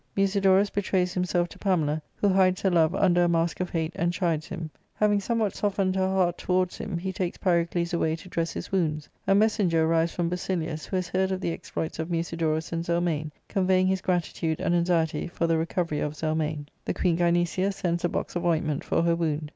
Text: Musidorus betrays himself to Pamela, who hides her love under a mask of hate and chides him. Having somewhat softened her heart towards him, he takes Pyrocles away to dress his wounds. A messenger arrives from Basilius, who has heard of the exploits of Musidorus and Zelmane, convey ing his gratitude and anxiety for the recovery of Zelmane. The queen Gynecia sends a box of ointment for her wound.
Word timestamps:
Musidorus 0.17 0.71
betrays 0.71 1.13
himself 1.13 1.47
to 1.49 1.59
Pamela, 1.59 2.01
who 2.15 2.27
hides 2.29 2.63
her 2.63 2.71
love 2.71 2.95
under 2.95 3.23
a 3.23 3.27
mask 3.29 3.59
of 3.59 3.69
hate 3.69 3.91
and 3.95 4.11
chides 4.11 4.47
him. 4.47 4.71
Having 4.95 5.19
somewhat 5.19 5.53
softened 5.55 5.95
her 5.95 6.07
heart 6.07 6.39
towards 6.39 6.79
him, 6.79 6.97
he 6.97 7.13
takes 7.13 7.37
Pyrocles 7.37 7.93
away 7.93 8.15
to 8.15 8.27
dress 8.27 8.51
his 8.51 8.71
wounds. 8.71 9.07
A 9.27 9.35
messenger 9.35 9.85
arrives 9.85 10.11
from 10.11 10.27
Basilius, 10.27 10.87
who 10.87 10.95
has 10.95 11.09
heard 11.09 11.31
of 11.31 11.39
the 11.39 11.51
exploits 11.51 11.99
of 11.99 12.09
Musidorus 12.09 12.71
and 12.73 12.83
Zelmane, 12.83 13.29
convey 13.47 13.81
ing 13.81 13.85
his 13.85 14.01
gratitude 14.01 14.59
and 14.59 14.73
anxiety 14.73 15.27
for 15.27 15.45
the 15.45 15.59
recovery 15.59 15.99
of 15.99 16.15
Zelmane. 16.15 16.65
The 16.83 16.95
queen 16.95 17.15
Gynecia 17.15 17.71
sends 17.71 18.03
a 18.03 18.09
box 18.09 18.35
of 18.35 18.43
ointment 18.43 18.83
for 18.83 19.03
her 19.03 19.15
wound. 19.15 19.49